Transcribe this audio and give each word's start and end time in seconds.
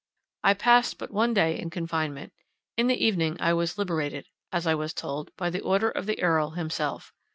—I 0.43 0.55
passed 0.55 0.97
but 0.97 1.11
one 1.11 1.31
day 1.31 1.59
in 1.59 1.69
confinement; 1.69 2.33
in 2.75 2.87
the 2.87 3.05
evening 3.05 3.37
I 3.39 3.53
was 3.53 3.77
liberated, 3.77 4.25
as 4.51 4.65
I 4.65 4.73
was 4.73 4.95
told, 4.95 5.29
by 5.37 5.51
the 5.51 5.61
order 5.61 5.91
of 5.91 6.07
the 6.07 6.19
Earl 6.23 6.49
himself. 6.57 7.13